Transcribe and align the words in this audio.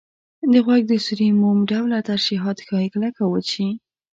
د 0.51 0.53
غوږ 0.65 0.81
د 0.87 0.93
سوري 1.05 1.27
موم 1.39 1.57
ډوله 1.71 1.97
ترشحات 2.09 2.57
ښایي 2.67 2.89
کلک 2.93 3.13
او 3.23 3.29
وچ 3.33 3.45
شي. 3.53 3.67